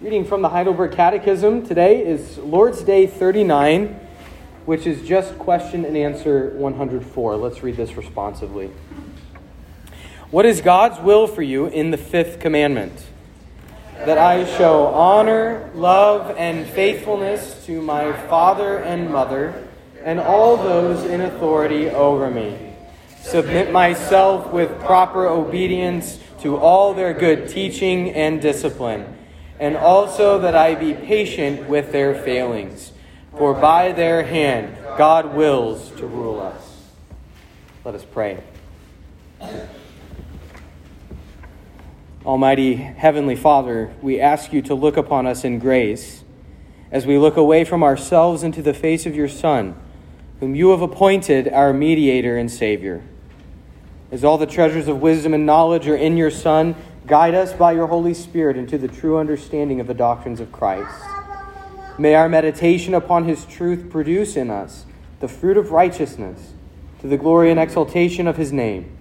[0.00, 3.98] Reading from the Heidelberg Catechism today is Lord's Day 39,
[4.64, 7.36] which is just question and answer 104.
[7.36, 8.70] Let's read this responsively.
[10.30, 12.92] What is God's will for you in the fifth commandment?
[13.94, 19.66] That I show honor, love, and faithfulness to my father and mother
[20.04, 22.56] and all those in authority over me.
[23.20, 29.17] Submit myself with proper obedience to all their good teaching and discipline
[29.58, 32.92] and also that I be patient with their failings.
[33.36, 36.90] For by their hand God wills to rule us.
[37.84, 38.42] Let us pray.
[42.26, 46.24] Almighty Heavenly Father, we ask you to look upon us in grace
[46.90, 49.76] as we look away from ourselves into the face of your Son,
[50.40, 53.02] whom you have appointed our mediator and Savior.
[54.10, 56.74] As all the treasures of wisdom and knowledge are in your Son,
[57.08, 60.94] Guide us by your Holy Spirit into the true understanding of the doctrines of Christ.
[61.98, 64.84] May our meditation upon his truth produce in us
[65.20, 66.52] the fruit of righteousness
[67.00, 68.94] to the glory and exaltation of his name,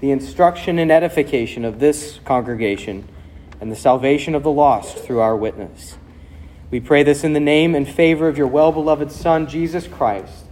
[0.00, 3.08] the instruction and edification of this congregation,
[3.60, 5.96] and the salvation of the lost through our witness.
[6.70, 10.44] We pray this in the name and favor of your well beloved Son, Jesus Christ,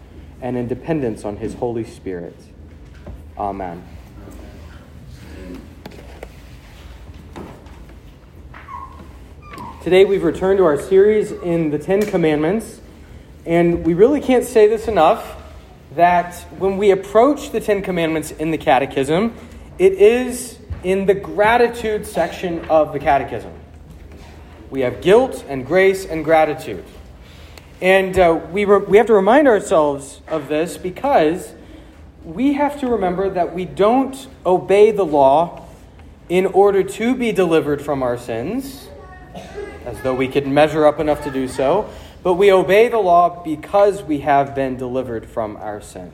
[0.42, 2.34] and in dependence on his Holy Spirit.
[3.38, 3.95] Amen.
[9.87, 12.81] Today we've returned to our series in the Ten Commandments,
[13.45, 15.41] and we really can't say this enough
[15.95, 19.33] that when we approach the Ten Commandments in the Catechism,
[19.78, 23.53] it is in the gratitude section of the Catechism.
[24.70, 26.84] We have guilt and grace and gratitude.
[27.81, 31.55] And uh, we, re- we have to remind ourselves of this because
[32.25, 35.65] we have to remember that we don't obey the law
[36.28, 38.89] in order to be delivered from our sins
[39.87, 41.89] as though we could measure up enough to do so,
[42.23, 46.12] but we obey the law because we have been delivered from our sins.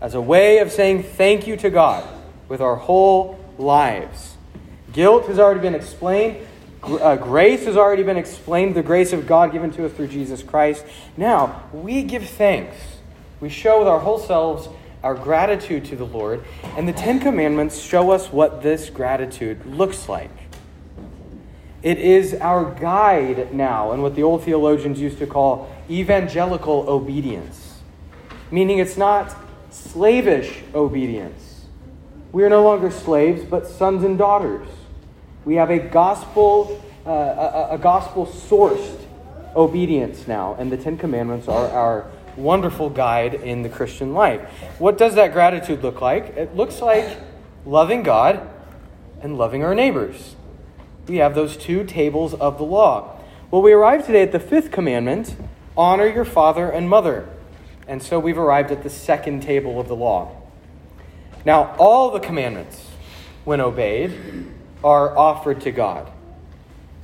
[0.00, 2.08] As a way of saying thank you to God
[2.48, 4.36] with our whole lives.
[4.92, 6.46] Guilt has already been explained.
[6.82, 10.42] Uh, grace has already been explained, the grace of God given to us through Jesus
[10.42, 10.86] Christ.
[11.16, 12.76] Now, we give thanks.
[13.40, 14.68] We show with our whole selves
[15.02, 16.44] our gratitude to the Lord,
[16.76, 20.30] and the Ten Commandments show us what this gratitude looks like.
[21.82, 27.80] It is our guide now and what the old theologians used to call evangelical obedience,
[28.50, 29.34] meaning it's not
[29.70, 31.64] slavish obedience.
[32.32, 34.68] We are no longer slaves, but sons and daughters.
[35.46, 38.98] We have a gospel, uh, a, a gospel sourced
[39.56, 44.40] obedience now, and the Ten Commandments are our wonderful guide in the Christian life.
[44.78, 46.36] What does that gratitude look like?
[46.36, 47.18] It looks like
[47.64, 48.48] loving God
[49.22, 50.36] and loving our neighbors
[51.06, 53.18] we have those two tables of the law.
[53.50, 55.36] Well, we arrive today at the fifth commandment
[55.76, 57.28] honor your father and mother.
[57.88, 60.36] And so we've arrived at the second table of the law.
[61.44, 62.86] Now, all the commandments,
[63.44, 64.12] when obeyed,
[64.84, 66.10] are offered to God.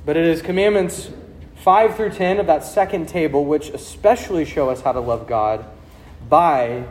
[0.05, 1.09] But it is commandments
[1.57, 5.65] 5 through 10 of that second table which especially show us how to love God
[6.29, 6.85] by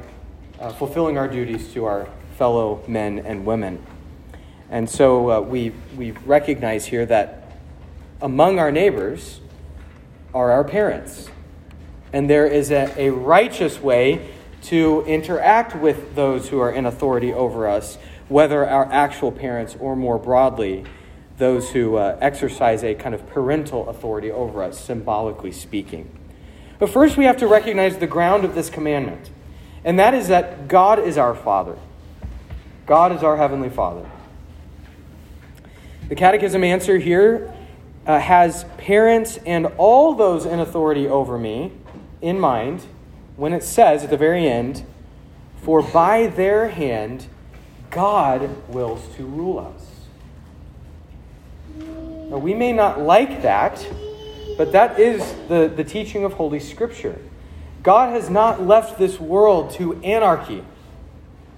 [0.60, 3.84] uh, fulfilling our duties to our fellow men and women.
[4.70, 7.52] And so uh, we, we recognize here that
[8.20, 9.40] among our neighbors
[10.34, 11.30] are our parents.
[12.12, 14.32] And there is a, a righteous way
[14.64, 19.94] to interact with those who are in authority over us, whether our actual parents or
[19.94, 20.84] more broadly,
[21.38, 26.10] those who uh, exercise a kind of parental authority over us, symbolically speaking.
[26.78, 29.30] But first, we have to recognize the ground of this commandment,
[29.84, 31.76] and that is that God is our Father.
[32.86, 34.10] God is our Heavenly Father.
[36.08, 37.52] The Catechism answer here
[38.06, 41.72] uh, has parents and all those in authority over me
[42.22, 42.86] in mind
[43.34, 44.84] when it says at the very end,
[45.62, 47.26] For by their hand
[47.90, 49.82] God wills to rule us.
[52.30, 53.86] Now, we may not like that,
[54.56, 57.18] but that is the, the teaching of Holy Scripture.
[57.82, 60.64] God has not left this world to anarchy.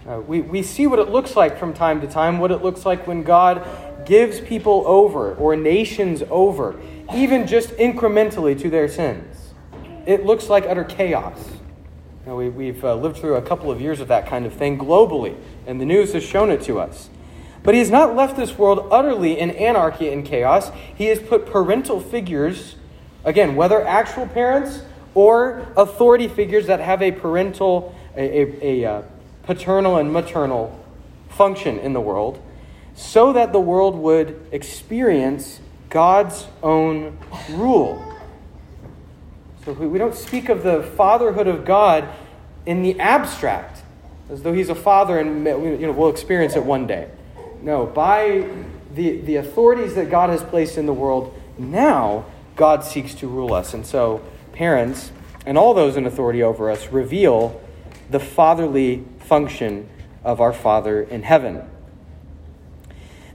[0.06, 2.86] Uh, we, we see what it looks like from time to time, what it looks
[2.86, 3.66] like when God
[4.08, 6.80] gives people over or nations over,
[7.14, 9.52] even just incrementally to their sins.
[10.06, 11.38] It looks like utter chaos.
[12.24, 15.36] We, have uh, lived through a couple of years of that kind of thing globally,
[15.66, 17.08] and the news has shown it to us.
[17.62, 20.70] But he has not left this world utterly in anarchy and chaos.
[20.94, 22.76] He has put parental figures,
[23.24, 24.82] again, whether actual parents
[25.14, 29.02] or authority figures that have a parental, a, a, a uh,
[29.42, 30.78] paternal and maternal
[31.30, 32.42] function in the world,
[32.98, 37.16] so that the world would experience God's own
[37.50, 38.04] rule.
[39.64, 42.08] So we don't speak of the fatherhood of God
[42.66, 43.82] in the abstract,
[44.28, 47.08] as though he's a father and you know, we'll experience it one day.
[47.62, 48.50] No, by
[48.92, 53.54] the, the authorities that God has placed in the world, now God seeks to rule
[53.54, 53.74] us.
[53.74, 55.12] And so, parents
[55.46, 57.60] and all those in authority over us reveal
[58.10, 59.88] the fatherly function
[60.24, 61.62] of our Father in heaven.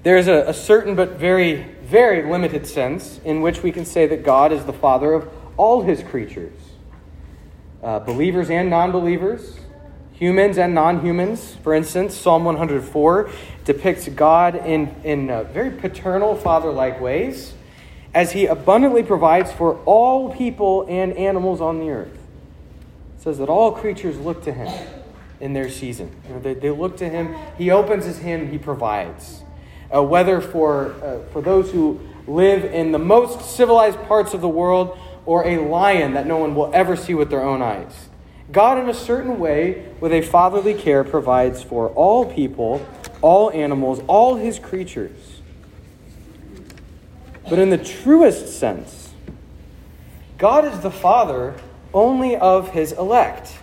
[0.03, 4.05] There is a, a certain but very, very limited sense in which we can say
[4.07, 6.53] that God is the Father of all his creatures
[7.81, 9.59] uh, believers and non believers,
[10.13, 11.55] humans and non humans.
[11.63, 13.29] For instance, Psalm 104
[13.65, 17.53] depicts God in, in uh, very paternal, father like ways
[18.13, 22.13] as he abundantly provides for all people and animals on the earth.
[23.17, 24.71] It says that all creatures look to him
[25.39, 26.15] in their season.
[26.27, 29.41] You know, they, they look to him, he opens his hand, he provides.
[29.93, 34.49] Uh, whether for, uh, for those who live in the most civilized parts of the
[34.49, 38.09] world or a lion that no one will ever see with their own eyes.
[38.51, 42.85] God, in a certain way, with a fatherly care, provides for all people,
[43.21, 45.41] all animals, all his creatures.
[47.49, 49.13] But in the truest sense,
[50.37, 51.55] God is the Father
[51.93, 53.57] only of his elect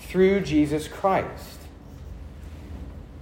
[0.00, 1.51] through Jesus Christ.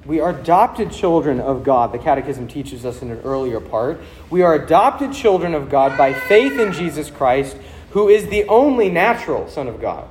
[0.06, 4.00] We are adopted children of God, the Catechism teaches us in an earlier part.
[4.30, 7.56] We are adopted children of God by faith in Jesus Christ,
[7.90, 10.08] who is the only natural Son of God.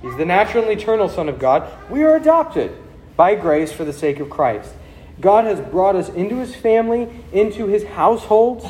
[0.00, 1.68] He's the natural and eternal Son of God.
[1.90, 2.72] We are adopted
[3.16, 4.72] by grace for the sake of Christ.
[5.20, 8.64] God has brought us into his family, into his household,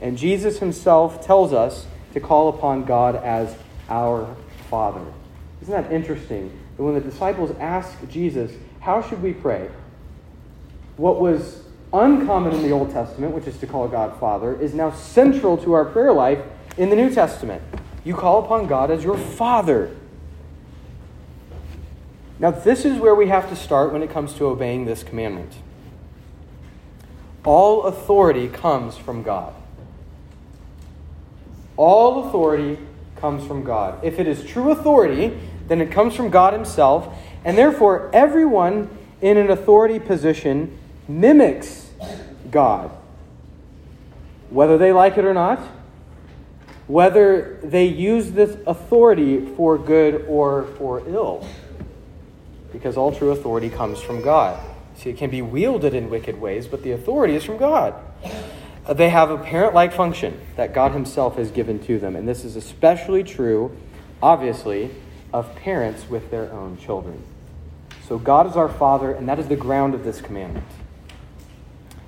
[0.00, 3.56] and Jesus himself tells us to call upon God as
[3.88, 4.36] our
[4.68, 5.04] Father.
[5.62, 6.52] Isn't that interesting?
[6.76, 8.52] That when the disciples ask Jesus,
[8.84, 9.70] how should we pray?
[10.98, 14.90] What was uncommon in the Old Testament, which is to call God Father, is now
[14.90, 16.40] central to our prayer life
[16.76, 17.62] in the New Testament.
[18.04, 19.96] You call upon God as your Father.
[22.38, 25.54] Now, this is where we have to start when it comes to obeying this commandment.
[27.42, 29.54] All authority comes from God.
[31.78, 32.78] All authority
[33.16, 34.04] comes from God.
[34.04, 35.38] If it is true authority,
[35.68, 38.88] then it comes from God Himself, and therefore, everyone
[39.20, 41.90] in an authority position mimics
[42.50, 42.90] God.
[44.50, 45.60] Whether they like it or not,
[46.86, 51.46] whether they use this authority for good or for ill.
[52.72, 54.60] Because all true authority comes from God.
[54.96, 57.94] See, it can be wielded in wicked ways, but the authority is from God.
[58.88, 62.16] They have a parent like function that God Himself has given to them.
[62.16, 63.74] And this is especially true,
[64.22, 64.90] obviously,
[65.32, 67.22] of parents with their own children.
[68.06, 70.66] So God is our Father, and that is the ground of this commandment.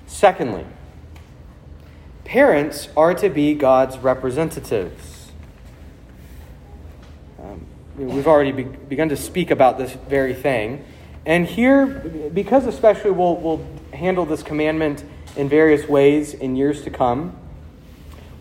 [0.05, 0.63] Secondly,
[2.23, 5.31] parents are to be God's representatives.
[7.41, 7.65] Um,
[7.97, 10.85] we've already be- begun to speak about this very thing.
[11.25, 11.87] And here,
[12.31, 15.03] because especially we'll, we'll handle this commandment
[15.35, 17.35] in various ways in years to come,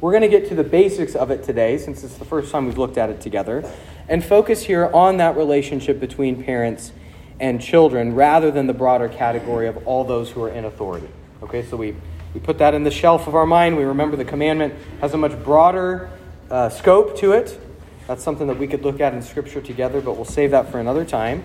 [0.02, 2.66] we're going to get to the basics of it today, since it's the first time
[2.66, 3.64] we've looked at it together,
[4.10, 6.92] and focus here on that relationship between parents
[7.40, 11.08] and children rather than the broader category of all those who are in authority.
[11.42, 11.94] Okay, so we,
[12.32, 13.76] we put that in the shelf of our mind.
[13.76, 16.10] We remember the commandment has a much broader
[16.50, 17.58] uh, scope to it.
[18.06, 20.78] That's something that we could look at in Scripture together, but we'll save that for
[20.78, 21.42] another time.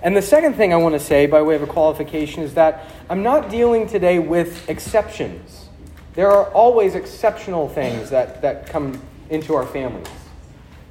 [0.00, 2.88] And the second thing I want to say, by way of a qualification, is that
[3.10, 5.68] I'm not dealing today with exceptions.
[6.14, 10.06] There are always exceptional things that, that come into our families.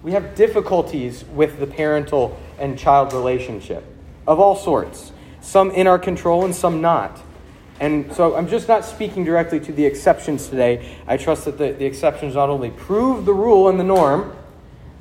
[0.03, 3.83] We have difficulties with the parental and child relationship
[4.27, 7.19] of all sorts, some in our control and some not.
[7.79, 10.97] And so I'm just not speaking directly to the exceptions today.
[11.07, 14.35] I trust that the, the exceptions not only prove the rule and the norm,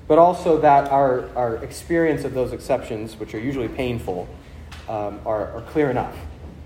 [0.06, 4.28] but also that our, our experience of those exceptions, which are usually painful,
[4.88, 6.14] um, are, are clear enough.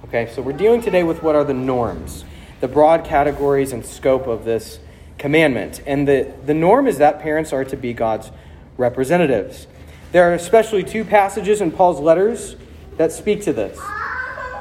[0.04, 2.24] Okay, so we're dealing today with what are the norms,
[2.60, 4.80] the broad categories and scope of this
[5.16, 5.80] commandment.
[5.86, 8.30] And the, the norm is that parents are to be God's
[8.76, 9.68] representatives.
[10.12, 12.56] There are especially two passages in Paul's letters
[12.96, 13.78] that speak to this.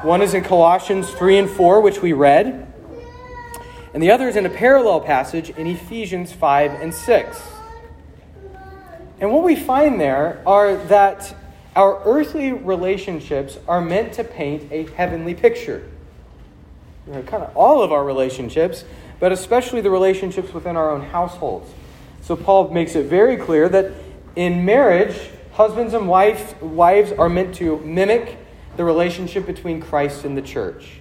[0.02, 2.72] One is in Colossians 3 and 4, which we read,
[3.92, 7.42] and the other is in a parallel passage in Ephesians 5 and 6.
[9.20, 11.34] And what we find there are that
[11.74, 15.88] our earthly relationships are meant to paint a heavenly picture.
[17.10, 18.84] Kind of all of our relationships,
[19.18, 21.68] but especially the relationships within our own households.
[22.22, 23.92] So Paul makes it very clear that
[24.36, 28.38] in marriage, Husbands and wife, wives are meant to mimic
[28.76, 31.00] the relationship between Christ and the church.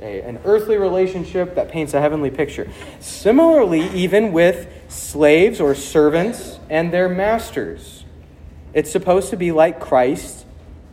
[0.00, 2.68] a, an earthly relationship that paints a heavenly picture.
[3.00, 8.04] Similarly, even with slaves or servants and their masters,
[8.72, 10.44] it's supposed to be like Christ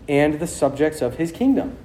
[0.08, 1.78] and the subjects of his kingdom.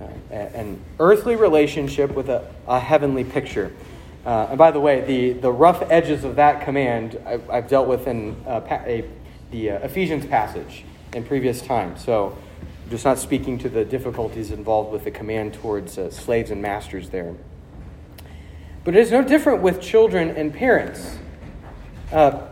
[0.00, 3.72] Uh, an earthly relationship with a, a heavenly picture.
[4.24, 7.88] Uh, and by the way, the, the rough edges of that command I've, I've dealt
[7.88, 9.04] with in uh, a,
[9.50, 11.96] the uh, Ephesians passage in previous time.
[11.96, 12.36] So
[12.88, 17.10] just not speaking to the difficulties involved with the command towards uh, slaves and masters
[17.10, 17.34] there.
[18.84, 21.18] But it is no different with children and parents.
[22.12, 22.48] Uh,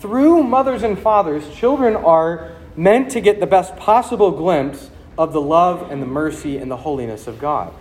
[0.00, 5.40] through mothers and fathers, children are meant to get the best possible glimpse of the
[5.40, 7.72] love and the mercy and the holiness of God.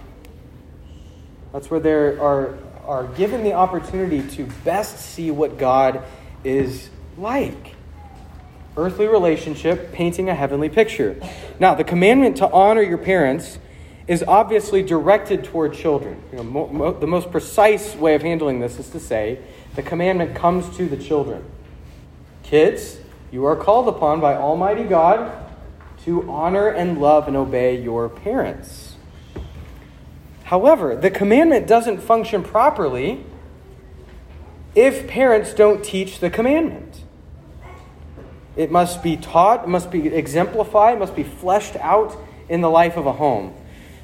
[1.51, 6.03] That's where they are, are given the opportunity to best see what God
[6.43, 7.75] is like.
[8.77, 11.21] Earthly relationship painting a heavenly picture.
[11.59, 13.59] Now, the commandment to honor your parents
[14.07, 16.21] is obviously directed toward children.
[16.31, 19.39] You know, mo- mo- the most precise way of handling this is to say
[19.75, 21.43] the commandment comes to the children.
[22.43, 22.97] Kids,
[23.31, 25.31] you are called upon by Almighty God
[26.03, 28.95] to honor and love and obey your parents.
[30.43, 33.23] However, the commandment doesn't function properly
[34.75, 36.90] if parents don't teach the commandment.
[38.55, 42.17] It must be taught, it must be exemplified, it must be fleshed out
[42.49, 43.55] in the life of a home.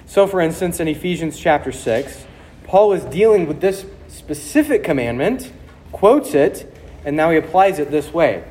[0.06, 2.26] So, for instance, in Ephesians chapter 6,
[2.64, 5.52] Paul is dealing with this specific commandment,
[5.92, 6.74] quotes it,
[7.04, 8.44] and now he applies it this way.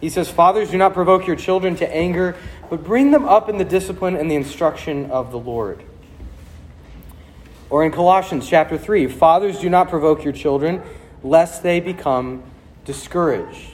[0.00, 2.36] He says, Fathers, do not provoke your children to anger,
[2.68, 5.82] but bring them up in the discipline and the instruction of the Lord.
[7.70, 10.82] Or in Colossians chapter 3, Fathers, do not provoke your children,
[11.22, 12.42] lest they become
[12.84, 13.71] discouraged.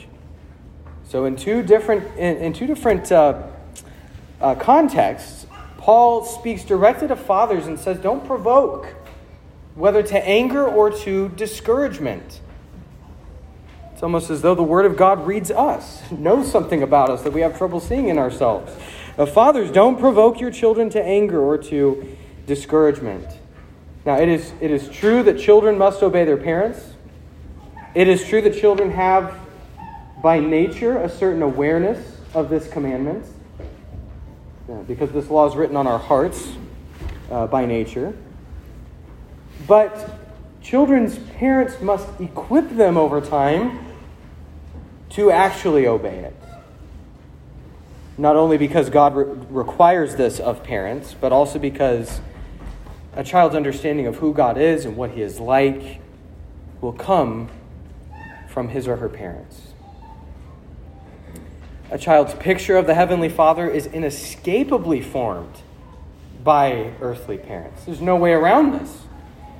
[1.08, 3.44] So, in two different, in, in two different uh,
[4.42, 5.46] uh, contexts,
[5.78, 8.94] Paul speaks directly to fathers and says, Don't provoke,
[9.74, 12.42] whether to anger or to discouragement.
[13.94, 17.32] It's almost as though the Word of God reads us, knows something about us that
[17.32, 18.76] we have trouble seeing in ourselves.
[19.16, 23.26] Uh, fathers, don't provoke your children to anger or to discouragement.
[24.04, 26.92] Now, it is, it is true that children must obey their parents.
[27.94, 29.34] It is true that children have,
[30.22, 33.24] by nature, a certain awareness of this commandment,
[34.86, 36.48] because this law is written on our hearts
[37.30, 38.16] uh, by nature.
[39.66, 40.18] But
[40.62, 43.86] children's parents must equip them over time
[45.10, 46.34] to actually obey it.
[48.16, 52.20] Not only because God re- requires this of parents, but also because
[53.14, 56.00] a child's understanding of who God is and what he is like
[56.80, 57.48] will come
[58.48, 59.67] from his or her parents.
[61.90, 65.54] A child's picture of the Heavenly Father is inescapably formed
[66.44, 67.84] by earthly parents.
[67.86, 68.94] There's no way around this.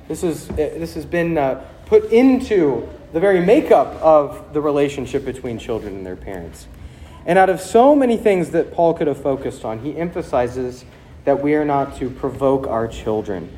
[0.07, 5.57] This, is, this has been uh, put into the very makeup of the relationship between
[5.57, 6.67] children and their parents.
[7.25, 10.85] And out of so many things that Paul could have focused on, he emphasizes
[11.25, 13.51] that we are not to provoke our children,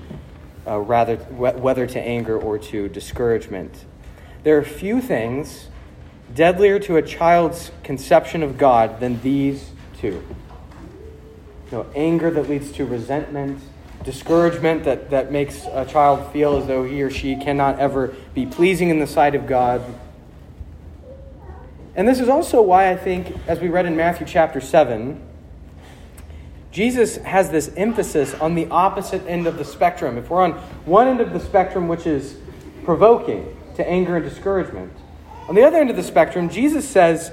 [0.65, 3.85] uh, rather, whether to anger or to discouragement.
[4.43, 5.67] There are few things
[6.33, 10.23] deadlier to a child's conception of God than these two.
[11.71, 13.61] Know, anger that leads to resentment,
[14.03, 18.45] discouragement that, that makes a child feel as though he or she cannot ever be
[18.45, 19.81] pleasing in the sight of God.
[21.95, 25.21] And this is also why I think, as we read in Matthew chapter 7,
[26.71, 30.17] Jesus has this emphasis on the opposite end of the spectrum.
[30.17, 30.53] If we're on
[30.85, 32.37] one end of the spectrum, which is
[32.83, 34.91] provoking to anger and discouragement,
[35.51, 37.29] on the other end of the spectrum, Jesus says,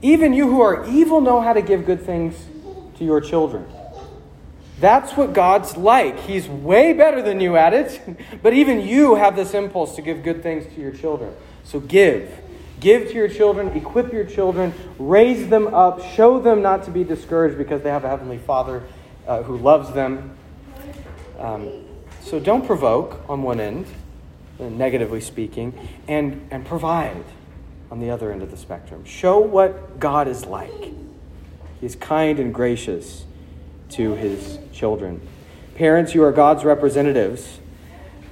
[0.00, 2.36] Even you who are evil know how to give good things
[2.96, 3.66] to your children.
[4.78, 6.16] That's what God's like.
[6.20, 8.00] He's way better than you at it,
[8.40, 11.34] but even you have this impulse to give good things to your children.
[11.64, 12.32] So give.
[12.78, 17.02] Give to your children, equip your children, raise them up, show them not to be
[17.02, 18.84] discouraged because they have a Heavenly Father
[19.26, 20.38] uh, who loves them.
[21.40, 21.68] Um,
[22.20, 23.86] so don't provoke on one end,
[24.60, 27.24] uh, negatively speaking, and, and provide
[27.90, 29.04] on the other end of the spectrum.
[29.04, 30.92] Show what God is like.
[31.80, 33.24] He's kind and gracious
[33.90, 35.20] to his children.
[35.74, 37.60] Parents, you are God's representatives.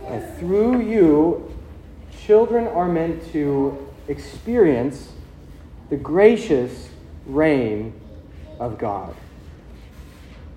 [0.06, 1.54] And through you,
[2.26, 5.12] children are meant to experience
[5.90, 6.88] the gracious
[7.26, 7.92] reign
[8.58, 9.14] of God.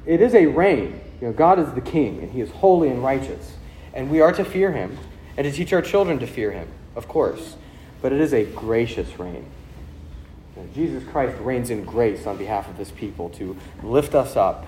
[0.06, 1.02] It is a reign.
[1.22, 3.54] You know, God is the king, and he is holy and righteous.
[3.94, 4.98] And we are to fear him
[5.36, 7.58] and to teach our children to fear him, of course.
[8.02, 9.46] But it is a gracious reign.
[10.74, 14.66] Jesus Christ reigns in grace on behalf of his people to lift us up,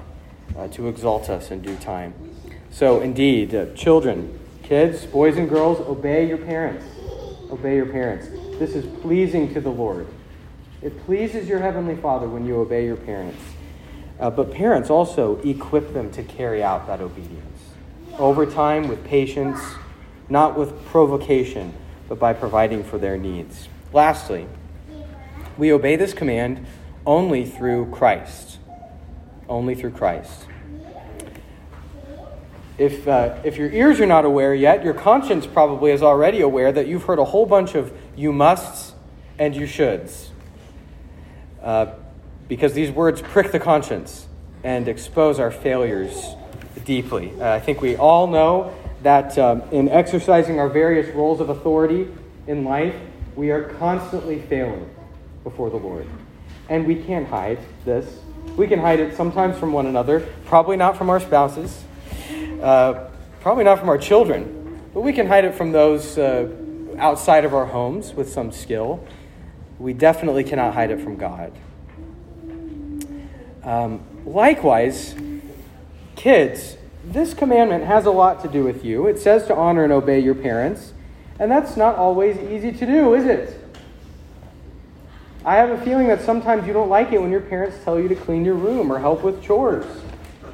[0.57, 2.13] uh, to exalt us in due time.
[2.71, 6.85] So, indeed, uh, children, kids, boys and girls, obey your parents.
[7.51, 8.27] Obey your parents.
[8.59, 10.07] This is pleasing to the Lord.
[10.81, 13.41] It pleases your Heavenly Father when you obey your parents.
[14.19, 17.61] Uh, but parents also equip them to carry out that obedience.
[18.17, 19.59] Over time, with patience,
[20.27, 21.73] not with provocation,
[22.09, 23.69] but by providing for their needs.
[23.93, 24.47] Lastly,
[25.57, 26.65] we obey this command
[27.05, 28.57] only through Christ.
[29.47, 30.47] Only through Christ.
[32.77, 36.71] If, uh, if your ears are not aware yet, your conscience probably is already aware
[36.71, 38.93] that you've heard a whole bunch of you musts
[39.37, 40.29] and you shoulds.
[41.61, 41.87] Uh,
[42.47, 44.27] because these words prick the conscience
[44.63, 46.35] and expose our failures
[46.85, 47.33] deeply.
[47.39, 52.07] Uh, I think we all know that um, in exercising our various roles of authority
[52.47, 52.95] in life,
[53.35, 54.89] we are constantly failing
[55.43, 56.07] before the Lord.
[56.67, 58.19] And we can't hide this.
[58.55, 61.83] We can hide it sometimes from one another, probably not from our spouses,
[62.61, 63.07] uh,
[63.41, 66.49] probably not from our children, but we can hide it from those uh,
[66.97, 69.05] outside of our homes with some skill.
[69.77, 71.53] We definitely cannot hide it from God.
[73.63, 75.15] Um, likewise,
[76.15, 76.75] kids,
[77.11, 79.07] this commandment has a lot to do with you.
[79.07, 80.93] It says to honor and obey your parents,
[81.39, 83.55] and that's not always easy to do, is it?
[85.45, 88.07] I have a feeling that sometimes you don't like it when your parents tell you
[88.09, 89.85] to clean your room or help with chores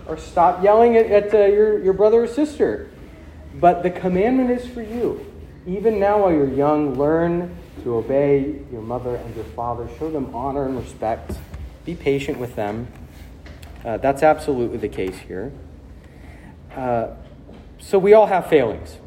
[0.07, 2.89] or stop yelling at, at uh, your, your brother or sister.
[3.55, 5.25] But the commandment is for you.
[5.65, 9.87] Even now, while you're young, learn to obey your mother and your father.
[9.97, 11.31] Show them honor and respect.
[11.83, 12.87] Be patient with them.
[13.83, 15.51] Uh, that's absolutely the case here.
[16.75, 17.15] Uh,
[17.79, 18.97] so we all have failings,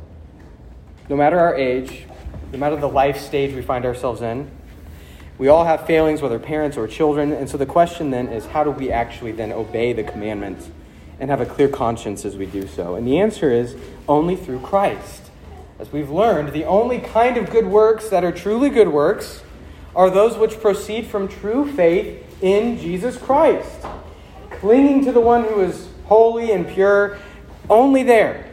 [1.10, 2.04] no matter our age,
[2.50, 4.50] no matter the life stage we find ourselves in.
[5.36, 7.30] We all have failings, whether parents or children.
[7.32, 10.70] And so the question then is how do we actually then obey the commandments
[11.20, 12.94] and have a clear conscience as we do so?
[12.94, 13.76] And the answer is
[14.08, 15.30] only through Christ.
[15.78, 19.42] As we've learned, the only kind of good works that are truly good works
[19.94, 23.84] are those which proceed from true faith in Jesus Christ.
[24.50, 27.18] Clinging to the one who is holy and pure,
[27.68, 28.46] only there,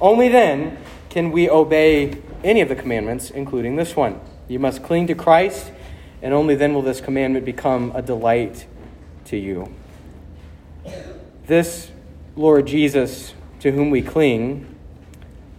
[0.00, 0.78] only then
[1.10, 4.20] can we obey any of the commandments, including this one.
[4.48, 5.72] You must cling to Christ,
[6.22, 8.66] and only then will this commandment become a delight
[9.26, 9.74] to you.
[11.46, 11.90] This
[12.36, 14.66] Lord Jesus, to whom we cling,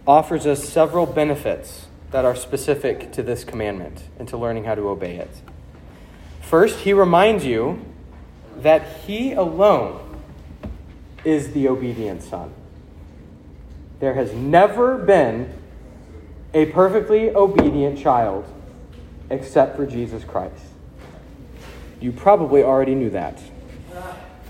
[0.06, 4.88] offers us several benefits that are specific to this commandment and to learning how to
[4.88, 5.30] obey it.
[6.40, 7.84] First, he reminds you
[8.58, 10.22] that he alone
[11.24, 12.52] is the obedient son.
[13.98, 15.52] There has never been
[16.52, 18.44] a perfectly obedient child
[19.30, 20.62] except for Jesus Christ.
[22.00, 23.40] You probably already knew that.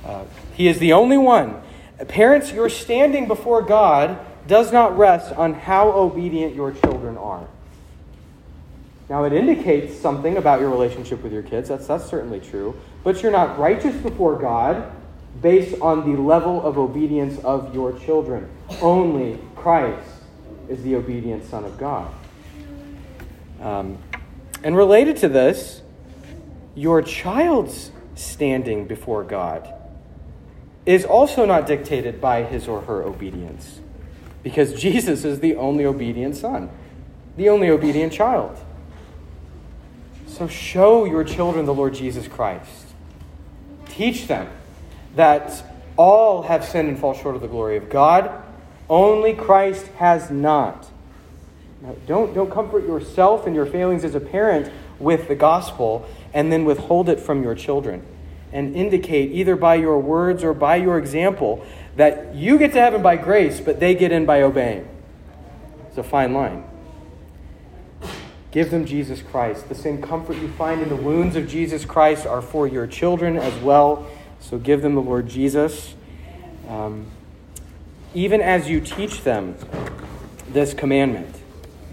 [0.04, 1.60] Uh, he is the only one.
[2.08, 7.46] Parents, you're standing before God does not rest on how obedient your children are.
[9.08, 11.68] Now, it indicates something about your relationship with your kids.
[11.68, 12.78] That's, that's certainly true.
[13.04, 14.92] But you're not righteous before God
[15.40, 18.48] based on the level of obedience of your children.
[18.80, 20.08] Only Christ
[20.68, 22.12] is the obedient Son of God.
[23.60, 23.98] Um,
[24.62, 25.82] and related to this,
[26.74, 29.72] your child's standing before God
[30.84, 33.80] is also not dictated by his or her obedience
[34.42, 36.70] because Jesus is the only obedient son,
[37.36, 38.56] the only obedient child.
[40.26, 42.86] So show your children the Lord Jesus Christ.
[43.88, 44.48] Teach them
[45.16, 45.64] that
[45.96, 48.30] all have sinned and fall short of the glory of God.
[48.88, 50.88] Only Christ has not.
[51.82, 56.52] Now, don't, don't comfort yourself and your failings as a parent with the gospel and
[56.52, 58.02] then withhold it from your children
[58.52, 61.64] and indicate, either by your words or by your example,
[61.96, 64.88] that you get to heaven by grace, but they get in by obeying.
[65.88, 66.64] It's a fine line.
[68.50, 69.68] Give them Jesus Christ.
[69.68, 73.36] The same comfort you find in the wounds of Jesus Christ are for your children
[73.36, 74.06] as well.
[74.40, 75.94] So give them the Lord Jesus.
[76.68, 77.06] Um,
[78.14, 79.56] even as you teach them
[80.48, 81.36] this commandment,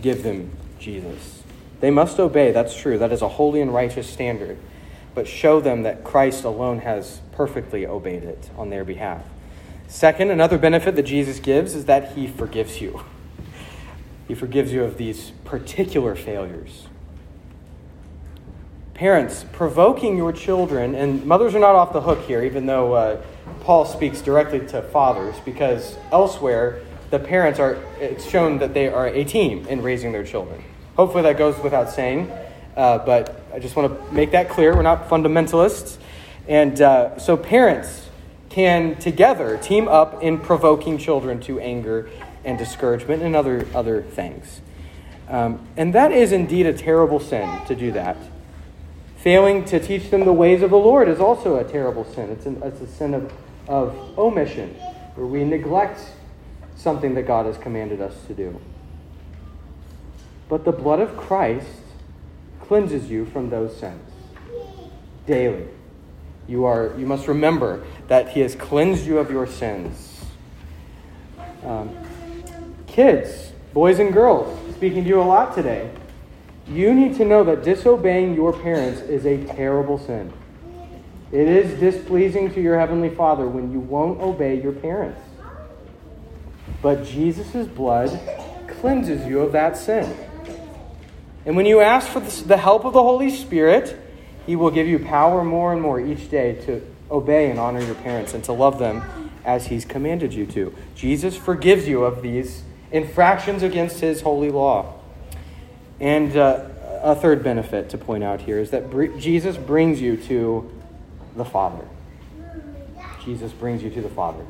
[0.02, 1.44] give them Jesus.
[1.80, 2.98] They must obey, that's true.
[2.98, 4.58] That is a holy and righteous standard.
[5.16, 9.24] But show them that Christ alone has perfectly obeyed it on their behalf.
[9.88, 13.04] Second, another benefit that Jesus gives is that he forgives you.
[14.26, 16.88] He forgives you of these particular failures.
[18.94, 23.22] Parents, provoking your children, and mothers are not off the hook here, even though uh,
[23.62, 29.08] Paul speaks directly to fathers, because elsewhere the parents are, it's shown that they are
[29.08, 30.64] a team in raising their children.
[30.96, 32.32] Hopefully that goes without saying,
[32.78, 34.76] uh, but I just want to make that clear.
[34.76, 35.98] We're not fundamentalists.
[36.48, 38.10] And uh, so, parents,
[38.50, 42.08] can together team up in provoking children to anger
[42.46, 44.62] and discouragement and other, other things.
[45.28, 48.18] Um, and that is indeed a terrible sin to do that.
[49.24, 52.30] Failing to teach them the ways of the Lord is also a terrible sin.
[52.30, 53.32] It's, an, it's a sin of,
[53.70, 54.72] of omission,
[55.16, 56.02] where we neglect
[56.76, 58.60] something that God has commanded us to do.
[60.50, 61.70] But the blood of Christ
[62.60, 64.12] cleanses you from those sins
[65.26, 65.70] daily.
[66.46, 70.20] You, are, you must remember that He has cleansed you of your sins.
[71.64, 71.96] Um,
[72.88, 75.92] kids, boys and girls, speaking to you a lot today.
[76.68, 80.32] You need to know that disobeying your parents is a terrible sin.
[81.32, 85.20] It is displeasing to your Heavenly Father when you won't obey your parents.
[86.82, 88.18] But Jesus' blood
[88.68, 90.16] cleanses you of that sin.
[91.46, 93.98] And when you ask for the help of the Holy Spirit,
[94.46, 97.96] He will give you power more and more each day to obey and honor your
[97.96, 99.04] parents and to love them
[99.44, 100.74] as He's commanded you to.
[100.96, 105.00] Jesus forgives you of these infractions against His holy law.
[106.04, 106.66] And uh,
[107.02, 110.70] a third benefit to point out here is that br- Jesus brings you to
[111.38, 111.86] the Father.
[113.24, 114.46] Jesus brings you to the Father.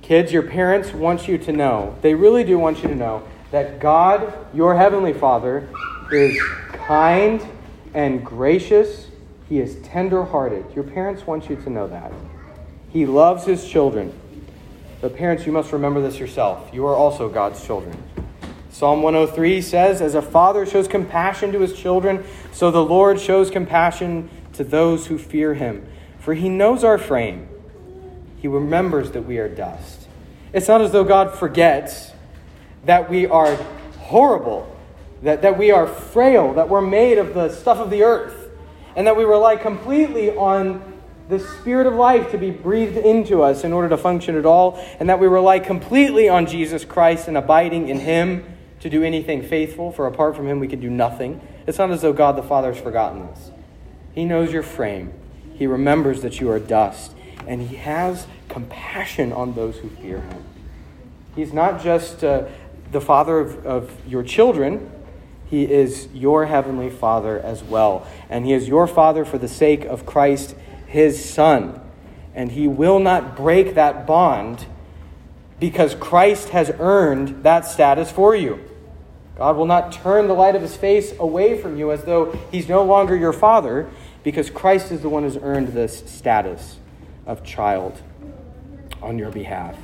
[0.00, 3.78] Kids, your parents want you to know, they really do want you to know, that
[3.78, 5.68] God, your Heavenly Father,
[6.10, 6.34] is
[6.72, 7.46] kind
[7.92, 9.08] and gracious.
[9.50, 10.64] He is tender hearted.
[10.74, 12.10] Your parents want you to know that.
[12.88, 14.18] He loves His children.
[15.02, 16.70] But, parents, you must remember this yourself.
[16.72, 18.02] You are also God's children.
[18.74, 23.48] Psalm 103 says, As a father shows compassion to his children, so the Lord shows
[23.48, 25.86] compassion to those who fear him.
[26.18, 27.46] For he knows our frame,
[28.36, 30.08] he remembers that we are dust.
[30.52, 32.10] It's not as though God forgets
[32.84, 33.54] that we are
[34.00, 34.76] horrible,
[35.22, 38.50] that, that we are frail, that we're made of the stuff of the earth,
[38.96, 40.82] and that we rely completely on
[41.28, 44.84] the spirit of life to be breathed into us in order to function at all,
[44.98, 48.44] and that we rely completely on Jesus Christ and abiding in him
[48.84, 51.40] to do anything faithful, for apart from him we can do nothing.
[51.66, 53.50] It's not as though God the Father has forgotten this.
[54.14, 55.14] He knows your frame,
[55.54, 57.14] He remembers that you are dust,
[57.46, 60.44] and He has compassion on those who fear Him.
[61.34, 62.44] He's not just uh,
[62.92, 64.90] the Father of, of your children,
[65.46, 68.06] He is your Heavenly Father as well.
[68.28, 70.54] And He is your Father for the sake of Christ,
[70.86, 71.80] His Son.
[72.34, 74.66] And He will not break that bond
[75.58, 78.60] because Christ has earned that status for you.
[79.36, 82.68] God will not turn the light of his face away from you as though he's
[82.68, 83.90] no longer your father,
[84.22, 86.76] because Christ is the one who's earned this status
[87.26, 88.00] of child
[89.02, 89.76] on your behalf.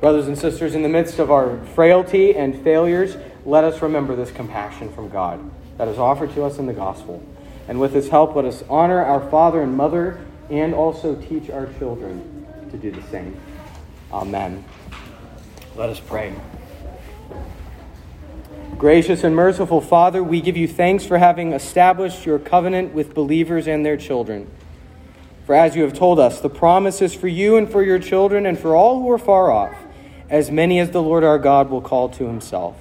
[0.00, 4.32] Brothers and sisters, in the midst of our frailty and failures, let us remember this
[4.32, 7.22] compassion from God that is offered to us in the gospel.
[7.68, 11.72] And with his help, let us honor our father and mother and also teach our
[11.78, 13.38] children to do the same.
[14.12, 14.64] Amen.
[15.76, 16.34] Let us pray.
[18.78, 23.68] Gracious and merciful Father, we give you thanks for having established your covenant with believers
[23.68, 24.50] and their children.
[25.46, 28.46] For as you have told us, the promise is for you and for your children
[28.46, 29.74] and for all who are far off,
[30.28, 32.76] as many as the Lord our God will call to himself.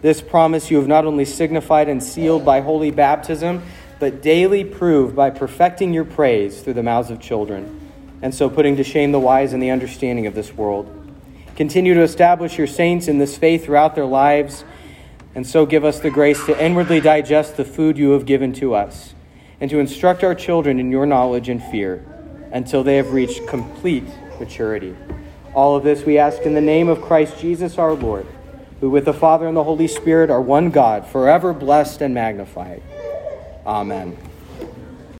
[0.00, 3.62] This promise you have not only signified and sealed by holy baptism,
[3.98, 8.76] but daily proved by perfecting your praise through the mouths of children, and so putting
[8.76, 11.00] to shame the wise and the understanding of this world.
[11.56, 14.64] Continue to establish your saints in this faith throughout their lives
[15.34, 18.74] and so give us the grace to inwardly digest the food you have given to
[18.74, 19.14] us,
[19.60, 22.04] and to instruct our children in your knowledge and fear
[22.52, 24.04] until they have reached complete
[24.38, 24.96] maturity.
[25.54, 28.26] All of this we ask in the name of Christ Jesus our Lord,
[28.80, 32.82] who with the Father and the Holy Spirit are one God, forever blessed and magnified.
[33.66, 34.16] Amen.